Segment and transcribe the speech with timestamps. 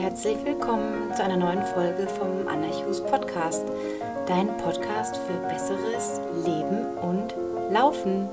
[0.00, 3.66] herzlich willkommen zu einer neuen Folge vom Anarchus Podcast,
[4.26, 7.34] dein Podcast für besseres Leben und
[7.70, 8.30] Laufen.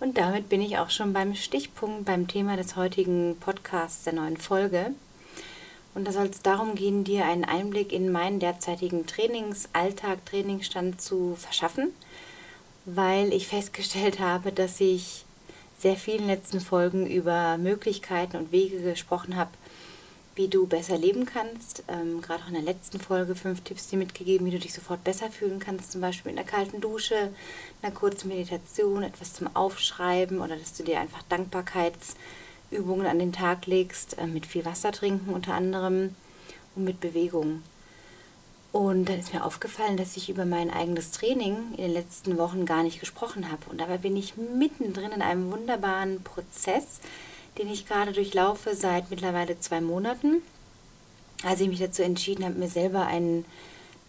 [0.00, 4.38] Und damit bin ich auch schon beim Stichpunkt beim Thema des heutigen Podcasts der neuen
[4.38, 4.86] Folge.
[5.94, 11.36] Und da soll es darum gehen, dir einen Einblick in meinen derzeitigen Trainingsalltag, Trainingsstand zu
[11.36, 11.92] verschaffen,
[12.86, 15.24] weil ich festgestellt habe, dass ich
[15.78, 19.52] sehr vielen letzten Folgen über Möglichkeiten und Wege gesprochen habe,
[20.38, 21.82] wie du besser leben kannst.
[21.88, 25.02] Ähm, Gerade auch in der letzten Folge fünf Tipps dir mitgegeben, wie du dich sofort
[25.02, 27.32] besser fühlen kannst, zum Beispiel in einer kalten Dusche,
[27.82, 33.66] einer kurzen Meditation, etwas zum Aufschreiben oder dass du dir einfach Dankbarkeitsübungen an den Tag
[33.66, 36.14] legst, äh, mit viel Wasser trinken unter anderem
[36.76, 37.62] und mit Bewegung.
[38.70, 42.64] Und dann ist mir aufgefallen, dass ich über mein eigenes Training in den letzten Wochen
[42.64, 43.62] gar nicht gesprochen habe.
[43.70, 47.00] Und dabei bin ich mittendrin in einem wunderbaren Prozess,
[47.58, 50.42] den ich gerade durchlaufe seit mittlerweile zwei Monaten.
[51.44, 53.44] Als ich mich dazu entschieden habe, mir selber einen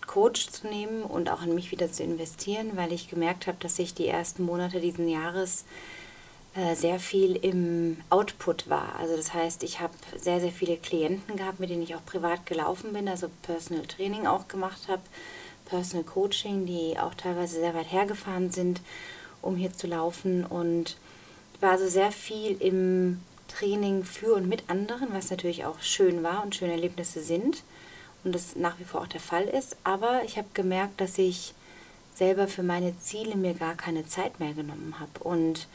[0.07, 3.77] Coach zu nehmen und auch in mich wieder zu investieren, weil ich gemerkt habe, dass
[3.77, 5.65] ich die ersten Monate diesen Jahres
[6.55, 8.95] äh, sehr viel im Output war.
[8.97, 12.47] Also das heißt, ich habe sehr, sehr viele Klienten gehabt, mit denen ich auch privat
[12.47, 15.03] gelaufen bin, also Personal Training auch gemacht habe,
[15.65, 18.81] Personal Coaching, die auch teilweise sehr weit hergefahren sind,
[19.43, 20.43] um hier zu laufen.
[20.43, 20.97] Und
[21.59, 26.43] war also sehr viel im Training für und mit anderen, was natürlich auch schön war
[26.43, 27.63] und schöne Erlebnisse sind
[28.23, 29.75] und das nach wie vor auch der Fall ist.
[29.83, 31.53] Aber ich habe gemerkt, dass ich
[32.15, 35.67] selber für meine Ziele mir gar keine Zeit mehr genommen habe und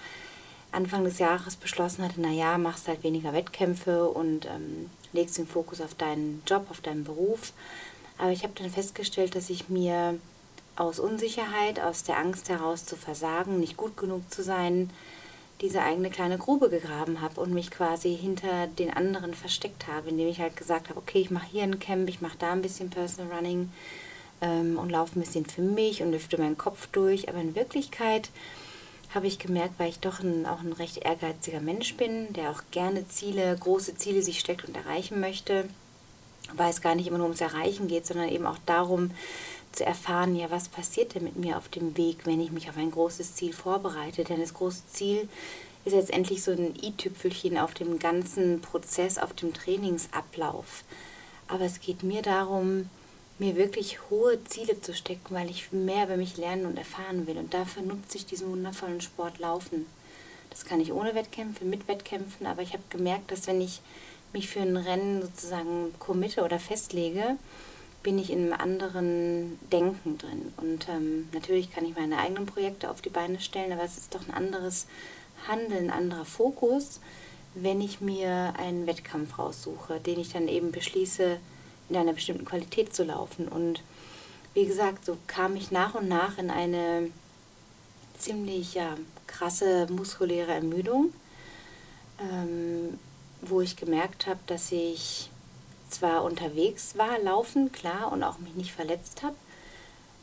[0.73, 5.81] Anfang des Jahres beschlossen hatte, naja, machst halt weniger Wettkämpfe und ähm, legst den Fokus
[5.81, 7.53] auf deinen Job, auf deinen Beruf.
[8.19, 10.19] Aber ich habe dann festgestellt, dass ich mir
[10.77, 14.91] aus Unsicherheit, aus der Angst heraus zu versagen, nicht gut genug zu sein,
[15.61, 20.29] diese eigene kleine Grube gegraben habe und mich quasi hinter den anderen versteckt habe, indem
[20.29, 22.91] ich halt gesagt habe, okay, ich mache hier ein Camp, ich mache da ein bisschen
[22.91, 23.71] Personal Running
[24.41, 27.29] ähm, und laufe ein bisschen für mich und lüfte meinen Kopf durch.
[27.29, 28.31] Aber in Wirklichkeit
[29.15, 32.63] habe ich gemerkt, weil ich doch ein, auch ein recht ehrgeiziger Mensch bin, der auch
[32.73, 35.69] gerne Ziele, große Ziele sich steckt und erreichen möchte,
[36.53, 39.13] weil es gar nicht immer nur ums Erreichen geht, sondern eben auch darum
[39.75, 42.77] zu erfahren, ja, was passiert denn mit mir auf dem Weg, wenn ich mich auf
[42.77, 44.25] ein großes Ziel vorbereite.
[44.25, 45.29] Denn das große Ziel
[45.85, 50.85] ist letztendlich so ein i-Tüpfelchen auf dem ganzen Prozess, auf dem Trainingsablauf.
[51.49, 52.89] Aber es geht mir darum,
[53.39, 57.37] mir wirklich hohe Ziele zu stecken, weil ich mehr über mich lernen und erfahren will.
[57.37, 59.87] Und dafür nutze ich diesen wundervollen Sport Laufen.
[60.51, 63.81] Das kann ich ohne Wettkämpfe, mit Wettkämpfen, aber ich habe gemerkt, dass wenn ich
[64.33, 67.37] mich für ein Rennen sozusagen committe oder festlege,
[68.05, 70.53] bin ich in einem anderen Denken drin.
[70.59, 74.15] Und ähm, natürlich kann ich meine eigenen Projekte auf die Beine stellen, aber es ist
[74.15, 74.87] doch ein anderes
[75.49, 77.01] Handeln, ein anderer Fokus,
[77.55, 81.39] wenn ich mir einen Wettkampf raussuche, den ich dann eben beschließe,
[81.89, 83.49] in einer bestimmten Qualität zu laufen.
[83.49, 83.83] Und
[84.53, 87.11] wie gesagt, so kam ich nach und nach in eine
[88.19, 91.13] ziemlich ja, krasse muskuläre Ermüdung,
[92.21, 92.99] ähm,
[93.41, 95.31] wo ich gemerkt habe, dass ich
[95.95, 99.37] zwar unterwegs war, laufen, klar, und auch mich nicht verletzt habe,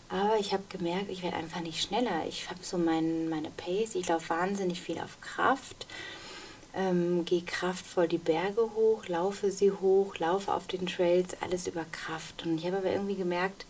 [0.10, 2.26] aber ich habe gemerkt, ich werde einfach nicht schneller.
[2.28, 5.88] Ich habe so mein, meine Pace, ich laufe wahnsinnig viel auf Kraft
[6.74, 11.86] ähm, gehe kraftvoll die Berge hoch, laufe sie hoch, laufe auf den Trails, alles über
[11.92, 12.46] Kraft.
[12.46, 13.66] Und ich habe aber irgendwie gemerkt,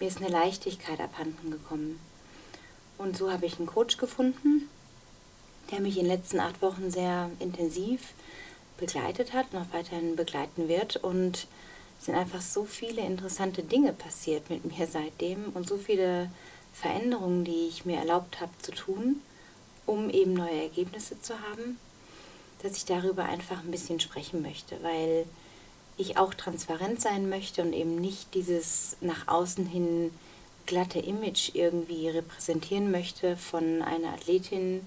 [0.00, 2.00] mir ist eine Leichtigkeit abhanden gekommen.
[2.98, 4.68] Und so habe ich einen Coach gefunden,
[5.70, 8.00] der mich in den letzten acht Wochen sehr intensiv
[8.84, 10.96] begleitet hat, noch weiterhin begleiten wird.
[10.96, 11.46] Und
[11.98, 16.30] es sind einfach so viele interessante Dinge passiert mit mir seitdem und so viele
[16.74, 19.20] Veränderungen, die ich mir erlaubt habe zu tun,
[19.86, 21.78] um eben neue Ergebnisse zu haben
[22.62, 25.26] dass ich darüber einfach ein bisschen sprechen möchte, weil
[25.96, 30.10] ich auch transparent sein möchte und eben nicht dieses nach außen hin
[30.64, 34.86] glatte Image irgendwie repräsentieren möchte von einer Athletin,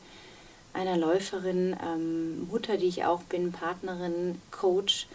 [0.75, 5.07] einer Läuferin, ähm, Mutter, die ich auch bin, Partnerin, Coach,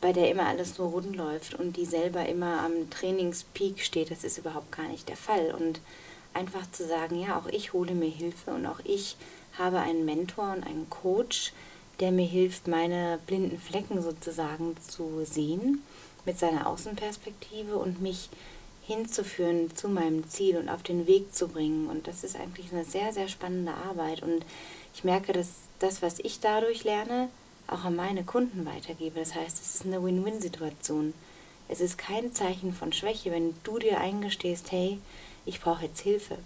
[0.00, 4.10] bei der immer alles nur rund läuft und die selber immer am Trainingspeak steht.
[4.10, 5.54] Das ist überhaupt gar nicht der Fall.
[5.58, 5.80] Und
[6.34, 9.16] einfach zu sagen, ja, auch ich hole mir Hilfe und auch ich
[9.58, 11.52] habe einen Mentor und einen Coach,
[11.98, 15.82] der mir hilft, meine blinden Flecken sozusagen zu sehen
[16.24, 18.28] mit seiner Außenperspektive und mich
[18.88, 21.88] hinzuführen zu meinem Ziel und auf den Weg zu bringen.
[21.88, 24.22] Und das ist eigentlich eine sehr, sehr spannende Arbeit.
[24.22, 24.44] Und
[24.94, 25.48] ich merke, dass
[25.78, 27.28] das, was ich dadurch lerne,
[27.68, 29.20] auch an meine Kunden weitergebe.
[29.20, 31.12] Das heißt, es ist eine Win-Win-Situation.
[31.68, 34.98] Es ist kein Zeichen von Schwäche, wenn du dir eingestehst, hey,
[35.44, 36.38] ich brauche jetzt Hilfe.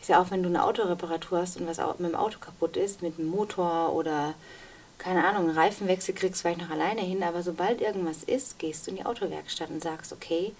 [0.00, 3.00] Ist ja auch, wenn du eine Autoreparatur hast und was mit dem Auto kaputt ist,
[3.00, 4.34] mit dem Motor oder
[4.98, 8.90] keine Ahnung, Reifenwechsel kriegst du vielleicht noch alleine hin, aber sobald irgendwas ist, gehst du
[8.90, 10.52] in die Autowerkstatt und sagst, okay,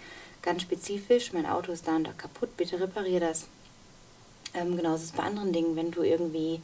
[0.42, 3.46] ganz spezifisch, mein Auto ist da und da kaputt, bitte reparier das.
[4.54, 6.60] Ähm, genauso ist es bei anderen Dingen, wenn du irgendwie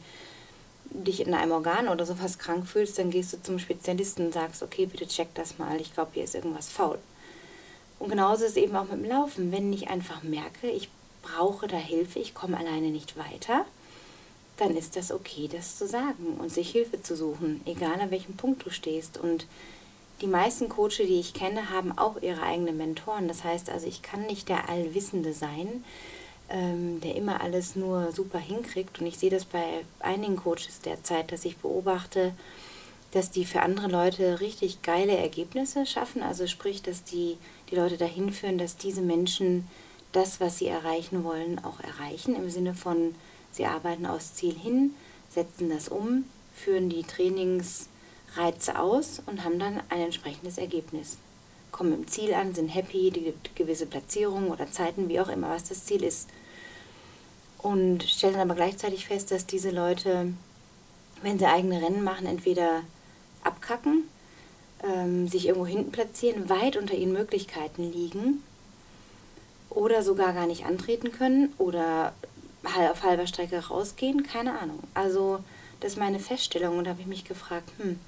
[0.89, 4.63] dich in einem Organ oder sowas krank fühlst, dann gehst du zum Spezialisten und sagst,
[4.63, 6.97] okay, bitte check das mal, ich glaube, hier ist irgendwas faul.
[7.99, 9.51] Und genauso ist es eben auch mit dem Laufen.
[9.51, 10.89] Wenn ich einfach merke, ich
[11.23, 13.65] brauche da Hilfe, ich komme alleine nicht weiter,
[14.57, 18.35] dann ist das okay, das zu sagen und sich Hilfe zu suchen, egal an welchem
[18.35, 19.17] Punkt du stehst.
[19.17, 19.45] Und
[20.21, 23.27] die meisten Coaches, die ich kenne, haben auch ihre eigenen Mentoren.
[23.27, 25.83] Das heißt also, ich kann nicht der Allwissende sein,
[26.49, 28.99] ähm, der immer alles nur super hinkriegt.
[28.99, 32.33] Und ich sehe das bei einigen Coaches derzeit, dass ich beobachte,
[33.11, 36.23] dass die für andere Leute richtig geile Ergebnisse schaffen.
[36.23, 37.37] Also sprich, dass die,
[37.69, 39.67] die Leute dahin führen, dass diese Menschen
[40.11, 42.35] das, was sie erreichen wollen, auch erreichen.
[42.35, 43.13] Im Sinne von,
[43.51, 44.95] sie arbeiten aufs Ziel hin,
[45.29, 46.25] setzen das um,
[46.55, 47.03] führen die
[48.37, 51.17] Trainingsreize aus und haben dann ein entsprechendes Ergebnis.
[51.71, 55.49] Kommen im Ziel an, sind happy, die gibt gewisse Platzierungen oder Zeiten, wie auch immer,
[55.49, 56.29] was das Ziel ist.
[57.57, 60.33] Und stellen aber gleichzeitig fest, dass diese Leute,
[61.21, 62.83] wenn sie eigene Rennen machen, entweder
[63.43, 64.03] abkacken,
[64.83, 68.43] ähm, sich irgendwo hinten platzieren, weit unter ihren Möglichkeiten liegen
[69.69, 72.13] oder sogar gar nicht antreten können oder
[72.91, 74.79] auf halber Strecke rausgehen, keine Ahnung.
[74.93, 75.39] Also
[75.79, 77.99] das ist meine Feststellung und da habe ich mich gefragt, hm,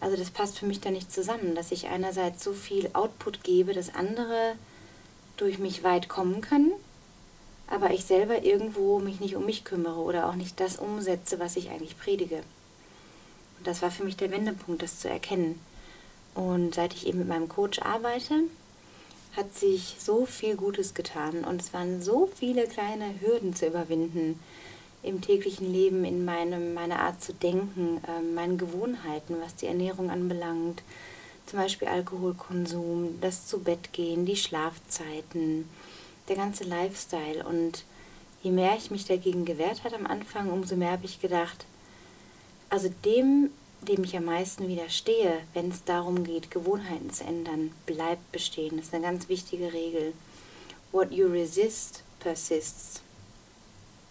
[0.00, 3.74] also das passt für mich da nicht zusammen, dass ich einerseits so viel Output gebe,
[3.74, 4.56] dass andere
[5.36, 6.72] durch mich weit kommen können,
[7.66, 11.56] aber ich selber irgendwo mich nicht um mich kümmere oder auch nicht das umsetze, was
[11.56, 12.42] ich eigentlich predige.
[13.58, 15.60] Und das war für mich der Wendepunkt, das zu erkennen.
[16.34, 18.44] Und seit ich eben mit meinem Coach arbeite,
[19.36, 24.40] hat sich so viel Gutes getan und es waren so viele kleine Hürden zu überwinden
[25.02, 30.10] im täglichen Leben, in meinem, meiner Art zu denken, äh, meinen Gewohnheiten, was die Ernährung
[30.10, 30.82] anbelangt,
[31.46, 35.68] zum Beispiel Alkoholkonsum, das zu Bett gehen, die Schlafzeiten,
[36.28, 37.44] der ganze Lifestyle.
[37.44, 37.84] Und
[38.42, 41.66] je mehr ich mich dagegen gewehrt hat am Anfang, umso mehr habe ich gedacht,
[42.68, 43.50] also dem
[43.82, 48.76] dem ich am meisten widerstehe, wenn es darum geht, Gewohnheiten zu ändern, bleibt bestehen.
[48.76, 50.12] Das ist eine ganz wichtige Regel.
[50.92, 53.02] What you resist persists.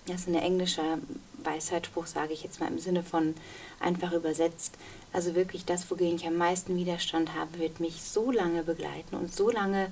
[0.10, 0.98] Das ist ein englischer
[1.44, 3.36] Weisheitsspruch, sage ich jetzt mal im Sinne von
[3.80, 4.76] einfach übersetzt.
[5.14, 9.34] Also wirklich das, wogegen ich am meisten Widerstand habe, wird mich so lange begleiten und
[9.34, 9.92] so lange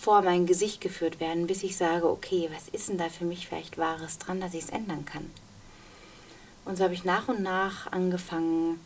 [0.00, 3.48] vor mein Gesicht geführt werden, bis ich sage, okay, was ist denn da für mich
[3.48, 5.30] vielleicht Wahres dran, dass ich es ändern kann.
[6.64, 8.80] Und so habe ich nach und nach angefangen,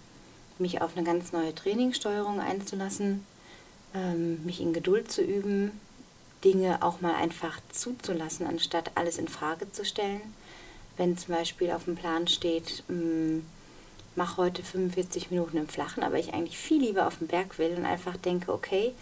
[0.58, 3.24] mich auf eine ganz neue Trainingssteuerung einzulassen,
[3.94, 5.72] ähm, mich in Geduld zu üben,
[6.44, 10.20] Dinge auch mal einfach zuzulassen, anstatt alles in Frage zu stellen.
[10.96, 13.44] Wenn zum Beispiel auf dem Plan steht, ähm,
[14.16, 17.74] mach heute 45 Minuten im Flachen, aber ich eigentlich viel lieber auf dem Berg will
[17.76, 18.92] und einfach denke, okay,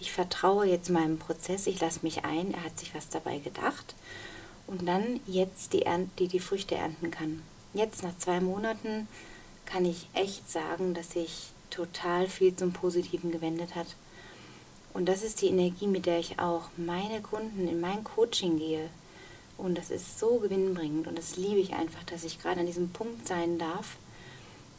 [0.00, 3.94] ich vertraue jetzt meinem Prozess, ich lasse mich ein, er hat sich was dabei gedacht
[4.66, 5.84] und dann jetzt die,
[6.18, 7.42] die, die Früchte ernten kann
[7.74, 9.08] jetzt nach zwei Monaten
[9.66, 13.88] kann ich echt sagen, dass sich total viel zum Positiven gewendet hat.
[14.94, 18.88] Und das ist die Energie, mit der ich auch meine Kunden in mein Coaching gehe.
[19.56, 22.90] Und das ist so gewinnbringend und das liebe ich einfach, dass ich gerade an diesem
[22.90, 23.96] Punkt sein darf,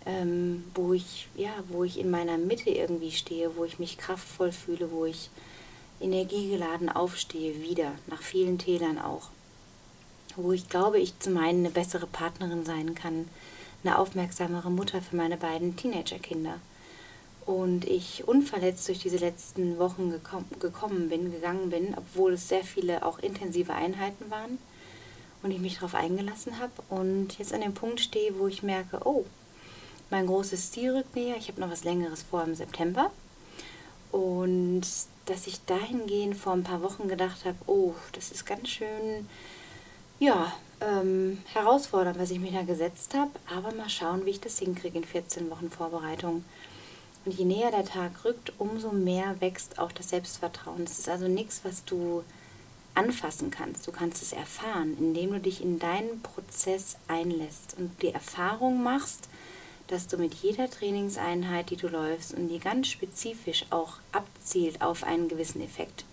[0.06, 4.52] ähm, wo ich ja, wo ich in meiner Mitte irgendwie stehe, wo ich mich kraftvoll
[4.52, 5.30] fühle, wo ich
[6.02, 9.30] energiegeladen aufstehe, wieder nach vielen Tälern auch
[10.36, 13.28] wo ich glaube, ich zum einen eine bessere Partnerin sein kann,
[13.84, 16.60] eine aufmerksamere Mutter für meine beiden Teenagerkinder.
[17.46, 22.64] Und ich unverletzt durch diese letzten Wochen gekom gekommen bin, gegangen bin, obwohl es sehr
[22.64, 24.58] viele auch intensive Einheiten waren
[25.44, 29.00] und ich mich darauf eingelassen habe und jetzt an dem Punkt stehe, wo ich merke,
[29.06, 29.26] oh,
[30.10, 33.12] mein großes Ziel rückt näher, ich habe noch was Längeres vor im September.
[34.12, 34.84] Und
[35.26, 39.28] dass ich dahingehend vor ein paar Wochen gedacht habe, oh, das ist ganz schön
[40.20, 44.60] ja, ähm, herausfordernd, was ich mir da gesetzt habe, aber mal schauen, wie ich das
[44.60, 46.46] hinkriege in 14 Wochen Vorbereitung.
[47.26, 50.84] Und je näher der Tag rückt, umso mehr wächst auch das Selbstvertrauen.
[50.84, 52.24] Es ist also nichts, was du
[52.94, 53.88] anfassen kannst.
[53.88, 59.28] Du kannst es erfahren, indem du dich in deinen Prozess einlässt und die Erfahrung machst,
[59.88, 65.04] dass du mit jeder Trainingseinheit, die du läufst und die ganz spezifisch auch abzielt auf
[65.04, 66.06] einen gewissen Effekt,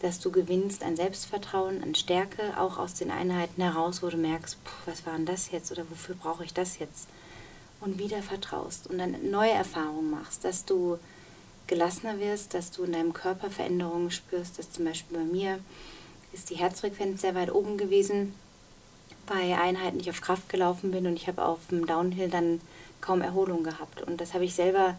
[0.00, 4.58] dass du gewinnst an Selbstvertrauen, an Stärke, auch aus den Einheiten heraus, wo du merkst,
[4.86, 7.08] was war denn das jetzt oder wofür brauche ich das jetzt?
[7.84, 10.98] Und wieder vertraust und dann neue Erfahrungen machst, dass du
[11.66, 15.58] gelassener wirst, dass du in deinem Körper Veränderungen spürst, dass zum Beispiel bei mir
[16.32, 18.34] ist die Herzfrequenz sehr weit oben gewesen
[19.26, 22.60] bei Einheiten, ich auf Kraft gelaufen bin und ich habe auf dem Downhill dann
[23.00, 24.02] kaum Erholung gehabt.
[24.02, 24.96] Und das habe ich selber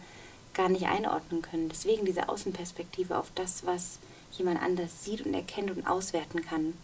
[0.54, 1.68] gar nicht einordnen können.
[1.68, 3.98] Deswegen diese Außenperspektive auf das, was
[4.32, 6.74] jemand anders sieht und erkennt und auswerten kann.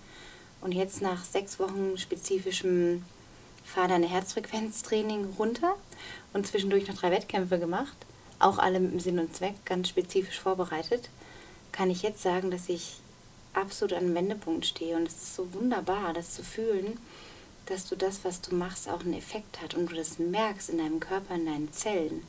[0.61, 3.05] Und jetzt nach sechs Wochen spezifischem
[3.65, 5.77] Fahr deine Herzfrequenztraining runter
[6.33, 7.97] und zwischendurch noch drei Wettkämpfe gemacht,
[8.39, 11.09] auch alle mit dem Sinn und Zweck, ganz spezifisch vorbereitet,
[11.71, 12.97] kann ich jetzt sagen, dass ich
[13.55, 14.97] absolut an einem Wendepunkt stehe.
[14.97, 16.99] Und es ist so wunderbar, das zu fühlen,
[17.67, 20.79] dass du das, was du machst, auch einen Effekt hat und du das merkst in
[20.79, 22.23] deinem Körper, in deinen Zellen.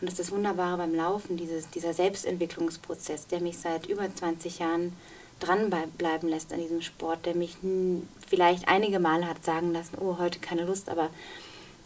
[0.00, 4.58] Und das ist das Wunderbare beim Laufen, dieses, dieser Selbstentwicklungsprozess, der mich seit über 20
[4.58, 4.92] Jahren
[5.40, 7.56] dranbleiben lässt an diesem Sport, der mich
[8.26, 11.10] vielleicht einige Male hat sagen lassen, oh, heute keine Lust, aber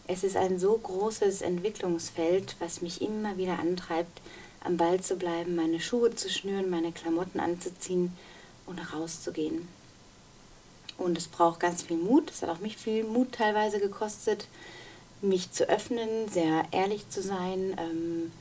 [0.07, 4.21] es ist ein so großes Entwicklungsfeld, was mich immer wieder antreibt,
[4.63, 8.13] am Ball zu bleiben, meine Schuhe zu schnüren, meine Klamotten anzuziehen
[8.65, 9.67] und rauszugehen.
[10.97, 12.29] Und es braucht ganz viel Mut.
[12.29, 14.47] Es hat auch mich viel Mut teilweise gekostet,
[15.21, 18.31] mich zu öffnen, sehr ehrlich zu sein, ähm,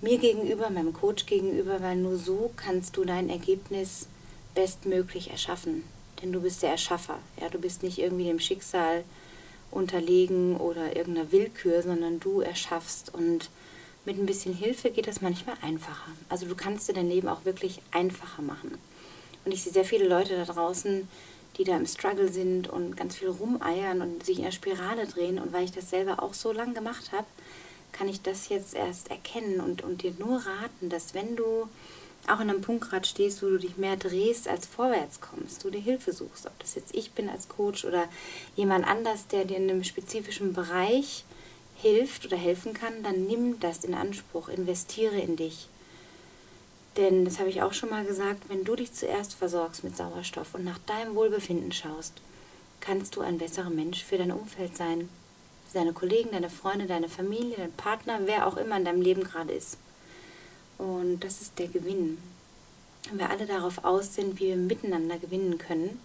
[0.00, 4.06] mir gegenüber, meinem Coach gegenüber, weil nur so kannst du dein Ergebnis
[4.54, 5.84] bestmöglich erschaffen.
[6.22, 7.18] Denn du bist der Erschaffer.
[7.40, 9.04] Ja, du bist nicht irgendwie dem Schicksal
[9.70, 13.14] unterlegen oder irgendeiner Willkür, sondern du erschaffst.
[13.14, 13.50] Und
[14.04, 16.10] mit ein bisschen Hilfe geht das manchmal einfacher.
[16.28, 18.78] Also du kannst dir dein Leben auch wirklich einfacher machen.
[19.44, 21.08] Und ich sehe sehr viele Leute da draußen,
[21.56, 25.38] die da im Struggle sind und ganz viel rumeiern und sich in der Spirale drehen.
[25.38, 27.26] Und weil ich das selber auch so lange gemacht habe,
[27.92, 31.68] kann ich das jetzt erst erkennen und, und dir nur raten, dass wenn du
[32.30, 35.70] auch in einem Punkt gerade stehst, wo du dich mehr drehst als vorwärts kommst, du
[35.70, 38.08] dir Hilfe suchst, ob das jetzt ich bin als Coach oder
[38.56, 41.24] jemand anders, der dir in einem spezifischen Bereich
[41.76, 45.68] hilft oder helfen kann, dann nimm das in Anspruch, investiere in dich.
[46.96, 50.54] Denn, das habe ich auch schon mal gesagt, wenn du dich zuerst versorgst mit Sauerstoff
[50.54, 52.14] und nach deinem Wohlbefinden schaust,
[52.80, 55.08] kannst du ein besserer Mensch für dein Umfeld sein.
[55.72, 59.52] Deine Kollegen, deine Freunde, deine Familie, dein Partner, wer auch immer in deinem Leben gerade
[59.52, 59.78] ist.
[60.80, 62.16] Und das ist der Gewinn.
[63.08, 66.00] Wenn wir alle darauf aus sind, wie wir miteinander gewinnen können,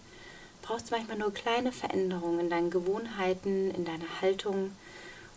[0.60, 4.72] brauchst du manchmal nur kleine Veränderungen in deinen Gewohnheiten, in deiner Haltung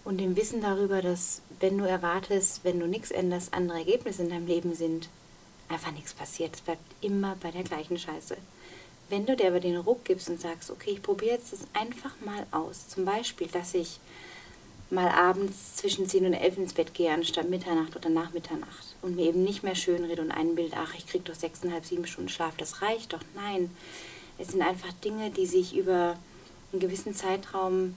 [0.04, 4.30] und dem Wissen darüber, dass wenn du erwartest, wenn du nichts änderst, andere Ergebnisse in
[4.30, 5.08] deinem Leben sind,
[5.70, 6.56] einfach nichts passiert.
[6.56, 8.36] Es bleibt immer bei der gleichen Scheiße.
[9.08, 12.14] Wenn du dir aber den Ruck gibst und sagst, okay, ich probiere jetzt das einfach
[12.26, 12.90] mal aus.
[12.90, 14.00] Zum Beispiel, dass ich
[14.90, 18.89] mal abends zwischen 10 und 11 ins Bett gehe, anstatt Mitternacht oder nach Mitternacht.
[19.02, 22.30] Und mir eben nicht mehr schönrede und einbilde, ach, ich kriege doch 6,5, 7 Stunden
[22.30, 23.22] Schlaf, das reicht doch.
[23.36, 23.70] Nein,
[24.38, 26.18] es sind einfach Dinge, die sich über
[26.72, 27.96] einen gewissen Zeitraum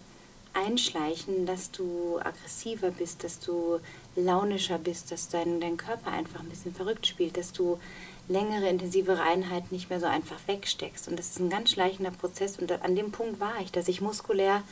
[0.54, 3.80] einschleichen, dass du aggressiver bist, dass du
[4.16, 7.78] launischer bist, dass dein, dein Körper einfach ein bisschen verrückt spielt, dass du
[8.28, 11.08] längere, intensivere Einheiten nicht mehr so einfach wegsteckst.
[11.08, 12.58] Und das ist ein ganz schleichender Prozess.
[12.58, 14.62] Und an dem Punkt war ich, dass ich muskulär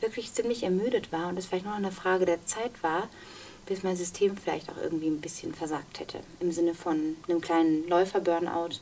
[0.00, 3.08] wirklich ziemlich ermüdet war und es vielleicht nur noch eine Frage der Zeit war,
[3.70, 6.18] bis mein System vielleicht auch irgendwie ein bisschen versagt hätte.
[6.40, 8.80] Im Sinne von einem kleinen Läufer-Burnout.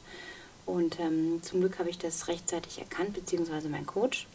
[0.65, 4.27] Und ähm, zum Glück habe ich das rechtzeitig erkannt, beziehungsweise mein Coach.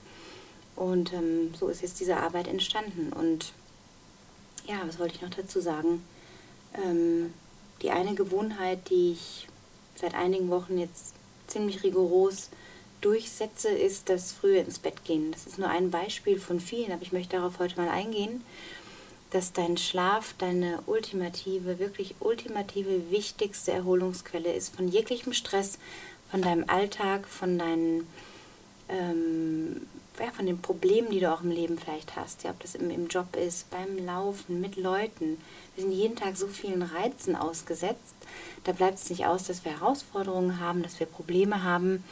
[0.75, 3.12] Und ähm, so ist jetzt diese Arbeit entstanden.
[3.13, 3.51] Und
[4.67, 6.03] ja, was wollte ich noch dazu sagen?
[6.75, 7.33] Ähm,
[7.81, 9.48] die eine Gewohnheit, die ich
[9.95, 11.15] seit einigen Wochen jetzt
[11.48, 12.51] ziemlich rigoros
[13.01, 15.31] durchsetze, ist das frühe ins Bett gehen.
[15.31, 18.43] Das ist nur ein Beispiel von vielen, aber ich möchte darauf heute mal eingehen,
[19.34, 25.80] dass dein Schlaf deine ultimative, wirklich ultimative, wichtigste Erholungsquelle ist von jeglichem Stress,
[26.30, 28.08] von deinem Alltag, von deinen
[28.90, 29.88] ähm,
[30.20, 32.90] ja, von den Problemen, die du auch im Leben vielleicht hast, ja, ob das im,
[32.92, 35.38] im Job ist, beim Laufen, mit Leuten.
[35.75, 38.16] Wir sind jeden Tag so vielen Reizen ausgesetzt.
[38.63, 42.04] Da bleibt es nicht aus, dass wir Herausforderungen haben, dass wir Probleme haben.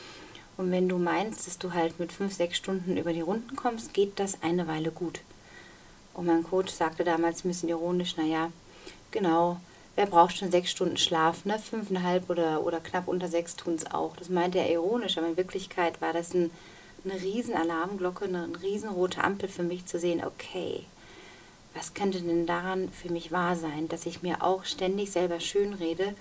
[0.58, 3.94] Und wenn du meinst, dass du halt mit fünf, sechs Stunden über die Runden kommst,
[3.94, 5.22] geht das eine Weile gut.
[6.14, 8.52] Und mein Coach sagte damals ein bisschen ironisch, naja,
[9.12, 9.58] genau,
[9.96, 11.60] wer braucht schon sechs Stunden Schlaf, ne?
[11.60, 14.16] Fünfeinhalb oder, oder knapp unter sechs tun es auch.
[14.18, 16.52] Das meinte er ironisch, aber in Wirklichkeit war das ein,
[17.04, 20.86] eine riesen Alarmglocke, eine, eine riesenrote Ampel für mich zu sehen, okay,
[21.74, 26.16] was könnte denn daran für mich wahr sein, dass ich mir auch ständig selber schönrede,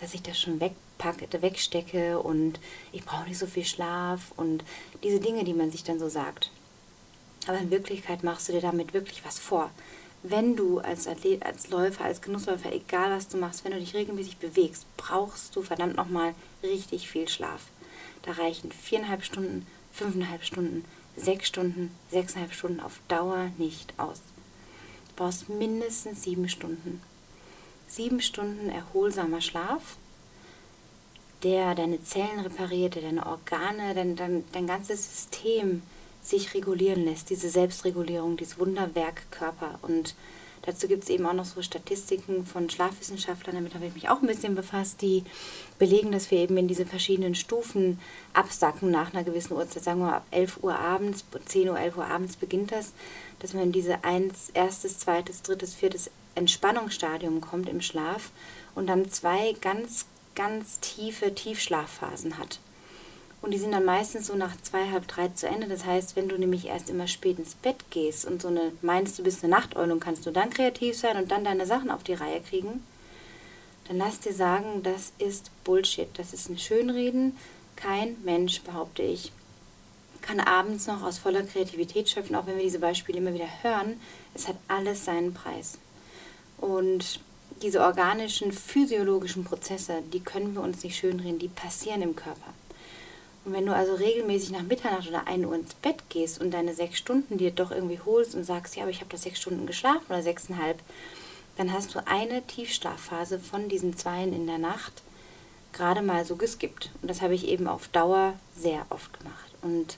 [0.00, 2.58] dass ich das schon wegpacke, wegstecke und
[2.92, 4.64] ich brauche nicht so viel Schlaf und
[5.02, 6.50] diese Dinge, die man sich dann so sagt.
[7.48, 9.72] Aber in Wirklichkeit machst du dir damit wirklich was vor.
[10.22, 13.94] Wenn du als Athlet, als Läufer, als Genussläufer, egal was du machst, wenn du dich
[13.94, 17.62] regelmäßig bewegst, brauchst du verdammt nochmal richtig viel Schlaf.
[18.22, 20.84] Da reichen viereinhalb Stunden, fünfeinhalb Stunden,
[21.16, 24.20] sechs Stunden, sechseinhalb Stunden auf Dauer nicht aus.
[25.08, 27.00] Du brauchst mindestens sieben Stunden
[27.88, 29.96] sieben Stunden erholsamer Schlaf,
[31.42, 35.82] der deine Zellen repariert, der deine Organe, dein, dein, dein ganzes System
[36.28, 39.78] sich regulieren lässt, diese Selbstregulierung, dieses Wunderwerk Körper.
[39.82, 40.14] Und
[40.62, 44.20] dazu gibt es eben auch noch so Statistiken von Schlafwissenschaftlern, damit habe ich mich auch
[44.20, 45.24] ein bisschen befasst, die
[45.78, 47.98] belegen, dass wir eben in diese verschiedenen Stufen
[48.34, 49.84] absacken nach einer gewissen Uhrzeit.
[49.84, 52.92] Sagen wir ab 11 Uhr abends, 10 Uhr, 11 Uhr abends beginnt das,
[53.38, 58.30] dass man in diese eins, erstes, zweites, drittes, viertes Entspannungsstadium kommt im Schlaf
[58.74, 62.60] und dann zwei ganz, ganz tiefe Tiefschlafphasen hat.
[63.40, 65.68] Und die sind dann meistens so nach zwei, halb drei zu Ende.
[65.68, 69.18] Das heißt, wenn du nämlich erst immer spät ins Bett gehst und so eine meinst,
[69.18, 72.02] du bist eine Nachteule und kannst du dann kreativ sein und dann deine Sachen auf
[72.02, 72.82] die Reihe kriegen,
[73.86, 76.08] dann lass dir sagen, das ist Bullshit.
[76.14, 77.36] Das ist ein Schönreden.
[77.76, 79.32] Kein Mensch, behaupte ich,
[80.20, 84.00] kann abends noch aus voller Kreativität schöpfen, auch wenn wir diese Beispiele immer wieder hören.
[84.34, 85.78] Es hat alles seinen Preis.
[86.58, 87.20] Und
[87.62, 92.52] diese organischen, physiologischen Prozesse, die können wir uns nicht schönreden, die passieren im Körper.
[93.48, 96.74] Und wenn du also regelmäßig nach Mitternacht oder 1 Uhr ins Bett gehst und deine
[96.74, 99.66] sechs Stunden dir doch irgendwie holst und sagst, ja, aber ich habe doch sechs Stunden
[99.66, 100.78] geschlafen oder sechseinhalb,
[101.56, 105.02] dann hast du eine Tiefschlafphase von diesen zweien in der Nacht
[105.72, 106.90] gerade mal so geskippt.
[107.00, 109.50] Und das habe ich eben auf Dauer sehr oft gemacht.
[109.62, 109.96] Und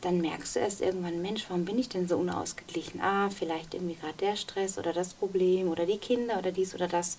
[0.00, 3.00] dann merkst du erst irgendwann, Mensch, warum bin ich denn so unausgeglichen?
[3.00, 6.88] Ah, vielleicht irgendwie gerade der Stress oder das Problem oder die Kinder oder dies oder
[6.88, 7.18] das.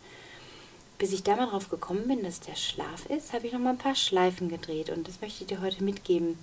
[0.98, 3.72] Bis ich da mal drauf gekommen bin, dass der Schlaf ist, habe ich noch mal
[3.72, 6.40] ein paar Schleifen gedreht und das möchte ich dir heute mitgeben,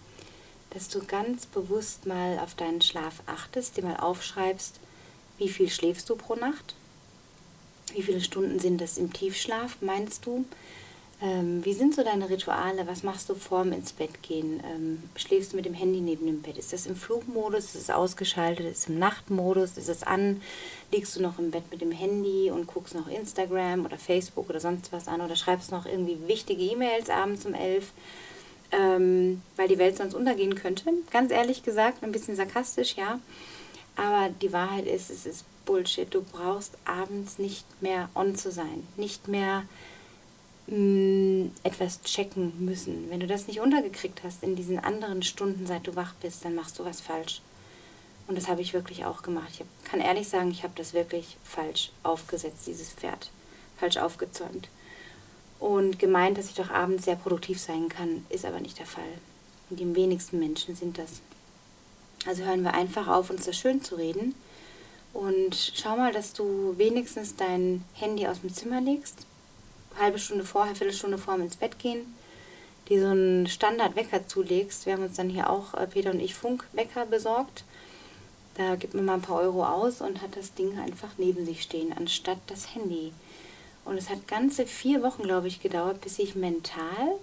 [0.70, 4.78] dass du ganz bewusst mal auf deinen Schlaf achtest, dir mal aufschreibst,
[5.38, 6.76] wie viel schläfst du pro Nacht?
[7.92, 10.44] Wie viele Stunden sind das im Tiefschlaf, meinst du?
[11.23, 12.87] Ähm, wie sind so deine Rituale?
[12.87, 14.61] Was machst du vorm ins Bett gehen?
[14.64, 16.59] Ähm, schläfst du mit dem Handy neben dem Bett?
[16.59, 17.66] Ist das im Flugmodus?
[17.66, 18.66] Ist es ausgeschaltet?
[18.66, 19.78] Ist es im Nachtmodus?
[19.78, 20.42] Ist es an?
[20.92, 24.61] Liegst du noch im Bett mit dem Handy und guckst noch Instagram oder Facebook oder
[24.61, 25.21] sonst was an?
[25.21, 27.92] Oder schreibst noch irgendwie wichtige E-Mails abends um elf?
[28.73, 30.92] Ähm, weil die Welt sonst untergehen könnte.
[31.12, 33.21] Ganz ehrlich gesagt, ein bisschen sarkastisch, ja.
[33.97, 36.12] Aber die Wahrheit ist, es ist Bullshit.
[36.12, 38.86] Du brauchst abends nicht mehr on zu sein.
[38.97, 39.62] Nicht mehr
[40.67, 43.11] mh, etwas checken müssen.
[43.11, 46.55] Wenn du das nicht untergekriegt hast in diesen anderen Stunden, seit du wach bist, dann
[46.55, 47.43] machst du was falsch.
[48.27, 49.50] Und das habe ich wirklich auch gemacht.
[49.53, 53.31] Ich kann ehrlich sagen, ich habe das wirklich falsch aufgesetzt, dieses Pferd.
[53.77, 54.69] Falsch aufgezäumt.
[55.61, 59.03] Und gemeint, dass ich doch abends sehr produktiv sein kann, ist aber nicht der Fall.
[59.69, 61.21] Und die wenigsten Menschen sind das.
[62.27, 64.35] Also hören wir einfach auf, uns das schön zu reden.
[65.13, 69.27] Und schau mal, dass du wenigstens dein Handy aus dem Zimmer legst
[69.99, 72.15] halbe Stunde vorher, Viertelstunde vor ins Bett gehen,
[72.89, 74.87] die so einen Standardwecker zulegst.
[74.87, 77.65] Wir haben uns dann hier auch, äh, Peter und ich, Funkwecker besorgt.
[78.57, 81.63] Da gibt man mal ein paar Euro aus und hat das Ding einfach neben sich
[81.63, 83.13] stehen, anstatt das Handy.
[83.85, 87.19] Und es hat ganze vier Wochen, glaube ich, gedauert, bis ich mental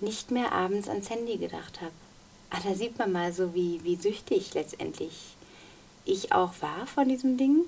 [0.00, 1.92] nicht mehr abends ans Handy gedacht habe.
[2.50, 5.36] Ah, da sieht man mal so, wie, wie süchtig letztendlich
[6.04, 7.64] ich auch war von diesem Ding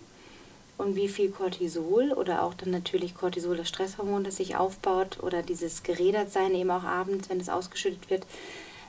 [0.81, 5.43] und wie viel Cortisol oder auch dann natürlich Cortisol, das Stresshormon, das sich aufbaut oder
[5.43, 8.25] dieses Gerädertsein eben auch abends, wenn es ausgeschüttet wird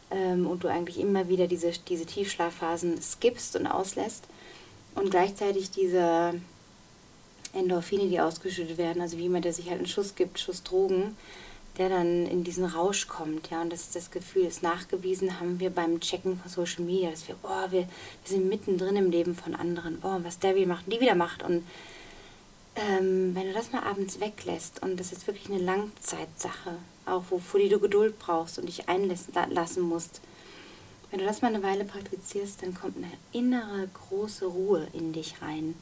[0.10, 4.24] ähm, und du eigentlich immer wieder diese, diese Tiefschlafphasen skippst und auslässt
[4.96, 6.34] und gleichzeitig diese
[7.54, 11.18] Endorphine, die ausgeschüttet werden, also wie jemand, der sich halt einen Schuss gibt, Schuss Drogen,
[11.78, 13.50] der dann in diesen Rausch kommt.
[13.50, 17.10] Ja, und das ist das Gefühl, ist nachgewiesen haben wir beim Checken von Social Media,
[17.10, 17.88] dass wir, oh, wir, wir
[18.26, 20.00] sind mittendrin im Leben von anderen.
[20.04, 21.44] Oh, was der wieder macht die wieder macht.
[21.44, 21.66] Und
[22.76, 27.60] ähm, wenn du das mal abends weglässt, und das ist wirklich eine Langzeitsache, auch wofür
[27.60, 30.22] die du Geduld brauchst und dich einlassen musst,
[31.10, 35.42] wenn du das mal eine Weile praktizierst, dann kommt eine innere große Ruhe in dich
[35.42, 35.76] rein.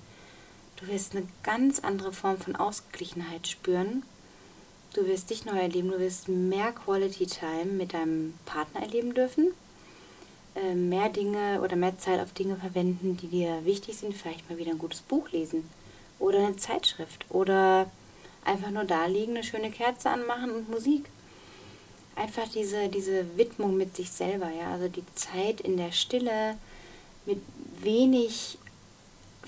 [0.78, 4.04] Du wirst eine ganz andere Form von Ausgeglichenheit spüren
[4.94, 9.54] Du wirst dich neu erleben, du wirst mehr Quality Time mit deinem Partner erleben dürfen,
[10.56, 14.58] äh, mehr Dinge oder mehr Zeit auf Dinge verwenden, die dir wichtig sind, vielleicht mal
[14.58, 15.70] wieder ein gutes Buch lesen
[16.18, 17.90] oder eine Zeitschrift oder
[18.44, 21.06] einfach nur da liegen, eine schöne Kerze anmachen und Musik.
[22.16, 26.58] Einfach diese, diese Widmung mit sich selber, ja, also die Zeit in der Stille
[27.28, 27.42] mit
[27.82, 28.58] wenig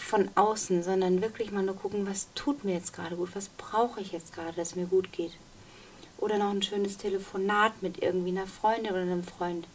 [0.01, 4.01] von außen, sondern wirklich mal nur gucken, was tut mir jetzt gerade gut, was brauche
[4.01, 5.33] ich jetzt gerade, dass es mir gut geht.
[6.17, 9.67] Oder noch ein schönes Telefonat mit irgendwie einer Freundin oder einem Freund.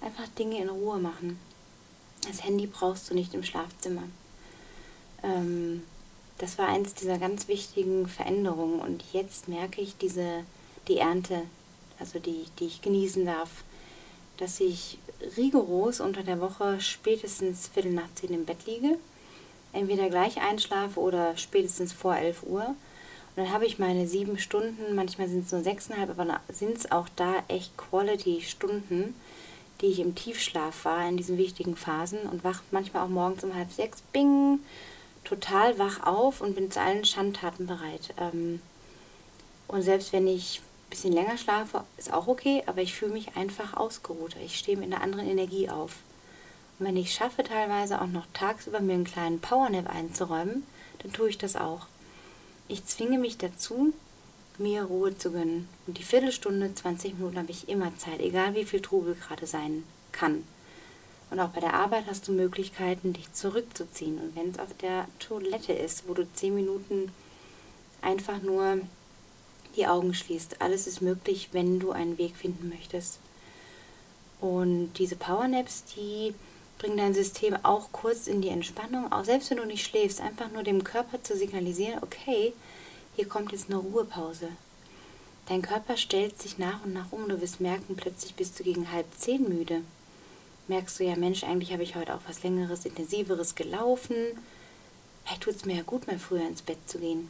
[0.00, 1.38] Einfach Dinge in Ruhe machen.
[2.26, 4.04] Das Handy brauchst du nicht im Schlafzimmer.
[5.22, 5.82] Ähm,
[6.38, 10.44] das war eins dieser ganz wichtigen Veränderungen und jetzt merke ich diese,
[10.88, 11.42] die Ernte,
[11.98, 13.64] also die, die ich genießen darf,
[14.38, 14.98] dass ich
[15.36, 18.98] rigoros unter der Woche spätestens Viertel nach zehn im Bett liege
[19.72, 22.66] entweder gleich einschlafe oder spätestens vor 11 Uhr.
[23.34, 26.92] Und dann habe ich meine sieben Stunden, manchmal sind es nur sechseinhalb, aber sind es
[26.92, 29.14] auch da echt Quality-Stunden,
[29.80, 33.54] die ich im Tiefschlaf war, in diesen wichtigen Phasen und wache manchmal auch morgens um
[33.54, 34.60] halb sechs, bing,
[35.24, 38.12] total wach auf und bin zu allen Schandtaten bereit.
[38.18, 38.60] Ähm,
[39.68, 43.36] und selbst wenn ich ein bisschen länger schlafe, ist auch okay, aber ich fühle mich
[43.36, 44.36] einfach ausgeruht.
[44.44, 45.96] Ich stehe mit einer anderen Energie auf.
[46.84, 50.64] Wenn ich schaffe, teilweise auch noch tagsüber mir einen kleinen Powernap einzuräumen,
[50.98, 51.86] dann tue ich das auch.
[52.66, 53.92] Ich zwinge mich dazu,
[54.58, 55.68] mir Ruhe zu gönnen.
[55.86, 59.84] Und die Viertelstunde, 20 Minuten habe ich immer Zeit, egal wie viel Trubel gerade sein
[60.10, 60.44] kann.
[61.30, 64.18] Und auch bei der Arbeit hast du Möglichkeiten, dich zurückzuziehen.
[64.18, 67.12] Und wenn es auf der Toilette ist, wo du 10 Minuten
[68.02, 68.80] einfach nur
[69.76, 73.18] die Augen schließt, alles ist möglich, wenn du einen Weg finden möchtest.
[74.40, 76.34] Und diese Powernaps, die
[76.82, 80.50] bringen dein System auch kurz in die Entspannung, auch selbst wenn du nicht schläfst, einfach
[80.50, 82.52] nur dem Körper zu signalisieren, okay,
[83.14, 84.48] hier kommt jetzt eine Ruhepause.
[85.46, 87.28] Dein Körper stellt sich nach und nach um.
[87.28, 89.82] Du wirst merken, plötzlich bist du gegen halb zehn müde.
[90.66, 94.16] Merkst du ja, Mensch, eigentlich habe ich heute auch was Längeres, Intensiveres gelaufen.
[95.24, 97.28] Vielleicht tut es mir ja gut, mal früher ins Bett zu gehen.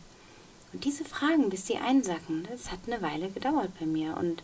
[0.73, 4.17] Und diese Fragen, bis sie einsacken, das hat eine Weile gedauert bei mir.
[4.17, 4.43] Und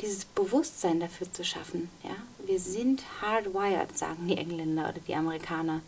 [0.00, 2.16] dieses Bewusstsein dafür zu schaffen, ja,
[2.48, 5.82] wir sind hardwired, sagen die Engländer oder die Amerikaner.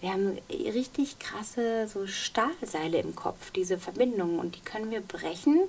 [0.00, 5.60] Wir haben richtig krasse so Stahlseile im Kopf, diese Verbindungen und die können wir brechen,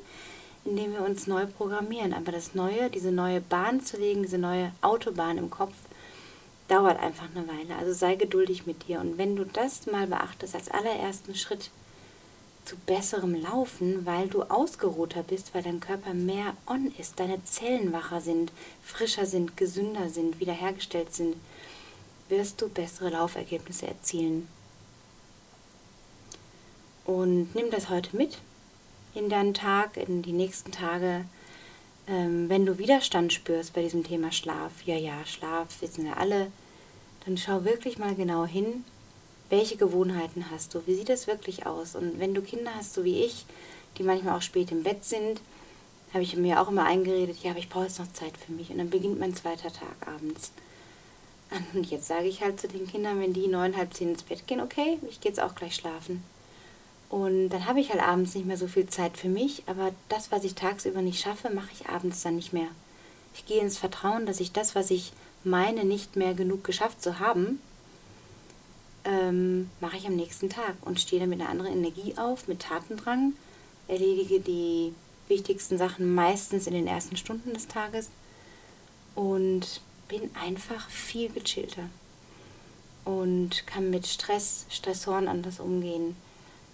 [0.65, 2.13] indem wir uns neu programmieren.
[2.13, 5.75] Aber das Neue, diese neue Bahn zu legen, diese neue Autobahn im Kopf,
[6.67, 7.75] dauert einfach eine Weile.
[7.77, 9.01] Also sei geduldig mit dir.
[9.01, 11.69] Und wenn du das mal beachtest als allerersten Schritt
[12.65, 17.91] zu besserem Laufen, weil du ausgeruhter bist, weil dein Körper mehr on ist, deine Zellen
[17.91, 18.51] wacher sind,
[18.83, 21.35] frischer sind, gesünder sind, wiederhergestellt sind,
[22.29, 24.47] wirst du bessere Laufergebnisse erzielen.
[27.05, 28.39] Und nimm das heute mit
[29.13, 31.25] in deinen Tag, in die nächsten Tage.
[32.07, 36.51] Ähm, wenn du Widerstand spürst bei diesem Thema Schlaf, ja, ja, Schlaf wissen wir alle,
[37.25, 38.83] dann schau wirklich mal genau hin,
[39.53, 41.95] welche Gewohnheiten hast du, wie sieht das wirklich aus.
[41.95, 43.45] Und wenn du Kinder hast, so wie ich,
[43.99, 45.39] die manchmal auch spät im Bett sind,
[46.11, 48.71] habe ich mir auch immer eingeredet, ja, aber ich brauche jetzt noch Zeit für mich.
[48.71, 50.51] Und dann beginnt mein zweiter Tag abends.
[51.75, 54.47] Und jetzt sage ich halt zu den Kindern, wenn die neun, halb zehn ins Bett
[54.47, 56.23] gehen, okay, ich gehe jetzt auch gleich schlafen.
[57.09, 60.31] Und dann habe ich halt abends nicht mehr so viel Zeit für mich, aber das,
[60.31, 62.69] was ich tagsüber nicht schaffe, mache ich abends dann nicht mehr.
[63.35, 65.13] Ich gehe ins Vertrauen, dass ich das, was ich
[65.43, 67.59] meine, nicht mehr genug geschafft zu haben,
[69.05, 72.61] ähm, mache ich am nächsten Tag und stehe dann mit einer anderen Energie auf, mit
[72.61, 73.33] Tatendrang,
[73.87, 74.93] erledige die
[75.27, 78.09] wichtigsten Sachen meistens in den ersten Stunden des Tages
[79.15, 81.89] und bin einfach viel gechillter
[83.05, 86.15] und kann mit Stress, Stressoren anders umgehen,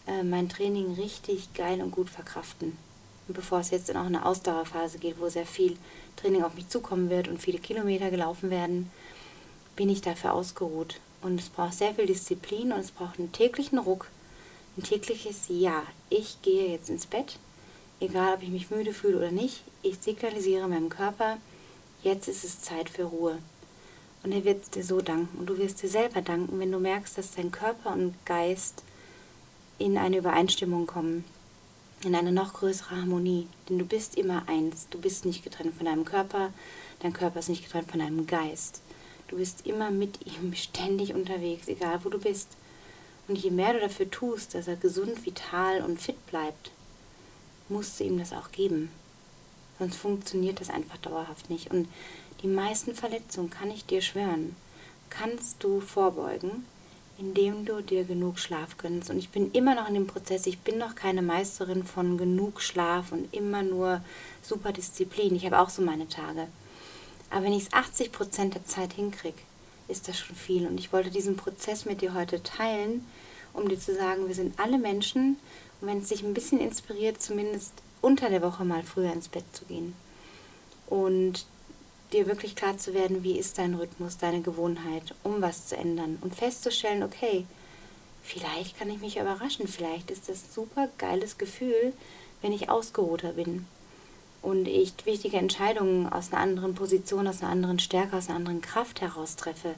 [0.07, 2.77] äh, mein Training richtig geil und gut verkraften.
[3.27, 5.77] Und bevor es jetzt in auch eine Ausdauerphase geht, wo sehr viel
[6.15, 8.91] Training auf mich zukommen wird und viele Kilometer gelaufen werden,
[9.75, 10.99] bin ich dafür ausgeruht.
[11.21, 14.07] Und es braucht sehr viel Disziplin und es braucht einen täglichen Ruck,
[14.77, 15.83] ein tägliches Ja.
[16.09, 17.37] Ich gehe jetzt ins Bett,
[17.99, 19.63] egal ob ich mich müde fühle oder nicht.
[19.81, 21.37] Ich signalisiere meinem Körper,
[22.03, 23.39] jetzt ist es Zeit für Ruhe.
[24.23, 25.37] Und er wird dir so danken.
[25.37, 28.83] Und du wirst dir selber danken, wenn du merkst, dass dein Körper und Geist
[29.77, 31.23] in eine Übereinstimmung kommen,
[32.03, 33.47] in eine noch größere Harmonie.
[33.67, 34.87] Denn du bist immer eins.
[34.89, 36.51] Du bist nicht getrennt von deinem Körper,
[36.99, 38.81] dein Körper ist nicht getrennt von deinem Geist.
[39.29, 42.49] Du bist immer mit ihm ständig unterwegs, egal wo du bist.
[43.27, 46.71] Und je mehr du dafür tust, dass er gesund, vital und fit bleibt,
[47.69, 48.89] musst du ihm das auch geben.
[49.77, 51.69] Sonst funktioniert das einfach dauerhaft nicht.
[51.71, 51.87] Und
[52.41, 54.55] die meisten Verletzungen, kann ich dir schwören,
[55.09, 56.65] kannst du vorbeugen,
[57.19, 59.09] indem du dir genug Schlaf gönnst.
[59.09, 62.61] Und ich bin immer noch in dem Prozess, ich bin noch keine Meisterin von genug
[62.61, 64.01] Schlaf und immer nur
[64.41, 65.35] super Disziplin.
[65.35, 66.47] Ich habe auch so meine Tage.
[67.29, 69.37] Aber wenn ich es 80 Prozent der Zeit hinkriege,
[69.87, 70.67] ist das schon viel.
[70.67, 73.05] Und ich wollte diesen Prozess mit dir heute teilen,
[73.53, 75.37] um dir zu sagen, wir sind alle Menschen.
[75.81, 79.45] Und wenn es dich ein bisschen inspiriert, zumindest unter der Woche mal früher ins Bett
[79.53, 79.93] zu gehen.
[80.87, 81.45] Und
[82.13, 86.17] dir wirklich klar zu werden, wie ist dein Rhythmus, deine Gewohnheit, um was zu ändern.
[86.21, 87.45] Und festzustellen, okay,
[88.23, 91.93] vielleicht kann ich mich überraschen, vielleicht ist das super geiles Gefühl,
[92.41, 93.67] wenn ich ausgeruhter bin
[94.41, 98.61] und ich wichtige Entscheidungen aus einer anderen Position, aus einer anderen Stärke, aus einer anderen
[98.61, 99.75] Kraft heraus treffe,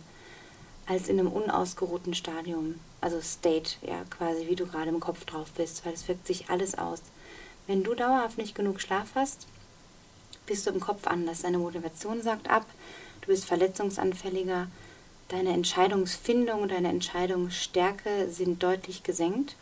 [0.86, 2.76] als in einem unausgeruhten Stadium.
[3.00, 6.50] Also State, ja, quasi wie du gerade im Kopf drauf bist, weil es wirkt sich
[6.50, 7.02] alles aus.
[7.68, 9.48] Wenn du dauerhaft nicht genug Schlaf hast,
[10.46, 11.42] bist du im Kopf anders.
[11.42, 12.66] Deine Motivation sagt ab,
[13.22, 14.68] du bist verletzungsanfälliger,
[15.30, 19.56] deine Entscheidungsfindung, deine Entscheidungsstärke sind deutlich gesenkt.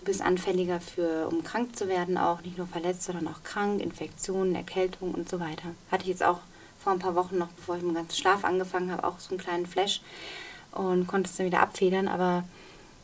[0.00, 3.82] Du bist anfälliger für, um krank zu werden, auch nicht nur verletzt, sondern auch krank,
[3.82, 5.74] Infektionen, Erkältung und so weiter.
[5.90, 6.38] Hatte ich jetzt auch
[6.82, 9.28] vor ein paar Wochen noch, bevor ich mit dem ganzen Schlaf angefangen habe, auch so
[9.30, 10.00] einen kleinen Flash
[10.72, 12.08] und konnte es dann wieder abfedern.
[12.08, 12.44] Aber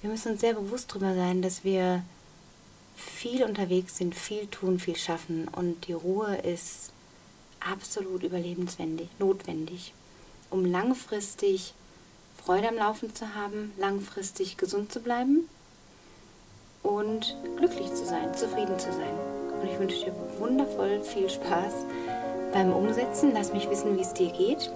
[0.01, 2.03] wir müssen uns sehr bewusst darüber sein, dass wir
[2.97, 6.93] viel unterwegs sind, viel tun, viel schaffen und die Ruhe ist
[7.61, 9.93] absolut überlebenswendig, notwendig,
[10.49, 11.75] um langfristig
[12.43, 15.47] Freude am Laufen zu haben, langfristig gesund zu bleiben
[16.87, 19.15] und glücklich zu sein, zufrieden zu sein.
[19.61, 21.85] Und ich wünsche dir wundervoll viel Spaß
[22.53, 23.33] beim Umsetzen.
[23.35, 24.71] Lass mich wissen, wie es dir geht.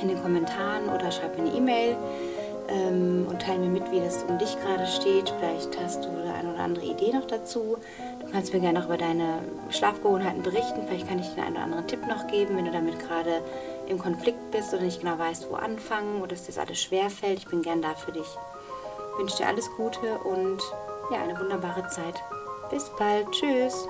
[0.00, 1.96] In den Kommentaren oder schreib mir eine E-Mail
[2.68, 5.32] ähm, und teile mir mit, wie das um dich gerade steht.
[5.38, 7.76] Vielleicht hast du eine oder andere Idee noch dazu.
[8.20, 10.82] Du kannst mir gerne auch über deine Schlafgewohnheiten berichten.
[10.86, 13.42] Vielleicht kann ich dir einen oder anderen Tipp noch geben, wenn du damit gerade
[13.88, 17.38] im Konflikt bist oder nicht genau weißt, wo anfangen oder es dir alles schwer fällt.
[17.38, 18.26] Ich bin gern da für dich.
[19.12, 20.60] Ich wünsche dir alles Gute und
[21.10, 22.22] ja, eine wunderbare Zeit.
[22.70, 23.30] Bis bald.
[23.30, 23.88] Tschüss.